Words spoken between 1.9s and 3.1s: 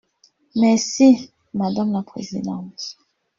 la présidente.